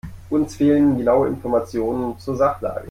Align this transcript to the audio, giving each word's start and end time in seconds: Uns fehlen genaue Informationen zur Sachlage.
Uns 0.31 0.55
fehlen 0.55 0.97
genaue 0.97 1.27
Informationen 1.27 2.17
zur 2.17 2.35
Sachlage. 2.35 2.79